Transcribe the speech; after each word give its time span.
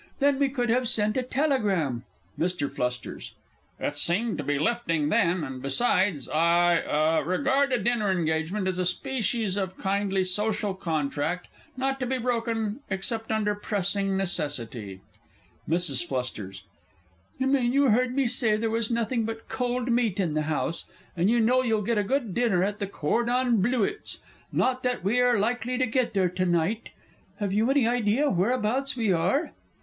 Then 0.17 0.39
we 0.39 0.49
could 0.49 0.71
have 0.71 0.87
sent 0.87 1.15
a 1.15 1.21
telegram! 1.21 2.05
MR. 2.39 3.15
F. 3.15 3.33
It 3.93 3.97
seemed 3.99 4.39
to 4.39 4.43
be 4.43 4.57
lifting 4.57 5.09
then, 5.09 5.43
and 5.43 5.61
besides, 5.61 6.27
I 6.27 6.81
ah 6.81 7.19
regard 7.19 7.71
a 7.71 7.77
dinner 7.77 8.09
engagement 8.11 8.67
as 8.67 8.79
a 8.79 8.85
species 8.85 9.57
of 9.57 9.77
kindly 9.77 10.23
social 10.23 10.73
contract, 10.73 11.49
not 11.77 11.99
to 11.99 12.07
be 12.07 12.17
broken 12.17 12.79
except 12.89 13.31
under 13.31 13.53
pressing 13.53 14.17
necessity. 14.17 15.01
MRS. 15.69 16.49
F. 16.59 16.63
You 17.37 17.45
mean 17.45 17.71
you 17.71 17.89
heard 17.91 18.15
me 18.15 18.25
say 18.25 18.55
there 18.57 18.71
was 18.71 18.89
nothing 18.89 19.23
but 19.23 19.47
cold 19.47 19.91
meat 19.91 20.19
in 20.19 20.33
the 20.33 20.41
house, 20.49 20.85
and 21.15 21.29
you 21.29 21.39
know 21.39 21.61
you'll 21.61 21.83
get 21.83 21.99
a 21.99 22.03
good 22.03 22.33
dinner 22.33 22.63
at 22.63 22.79
the 22.79 22.87
Cordon 22.87 23.61
Blewitts, 23.61 24.17
not 24.51 24.81
that 24.81 25.03
we 25.03 25.19
are 25.19 25.37
likely 25.37 25.77
to 25.77 25.85
get 25.85 26.15
there 26.15 26.29
to 26.29 26.45
night. 26.47 26.89
Have 27.39 27.53
you 27.53 27.69
any 27.69 27.85
idea 27.87 28.31
whereabouts 28.31 28.97
we 28.97 29.13
are? 29.13 29.51